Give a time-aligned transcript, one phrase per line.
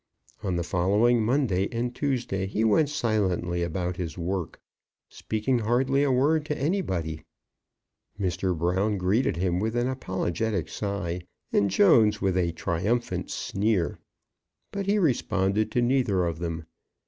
[0.41, 4.59] On the following Monday and Tuesday he went silently about his work,
[5.09, 7.23] speaking hardly a word to anybody.
[8.19, 8.57] Mr.
[8.57, 11.21] Brown greeted him with an apologetic sigh,
[11.53, 13.99] and Jones with a triumphant sneer;
[14.71, 16.65] but he responded to neither of them.